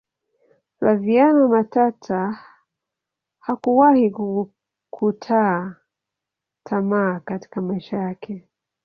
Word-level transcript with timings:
flaviana 0.79 1.47
matata 1.47 2.39
hakuwahi 3.39 4.13
kutaa 4.89 5.75
tamaa 6.63 7.19
katika 7.19 7.61
maisha 7.61 7.97
yake 7.97 8.47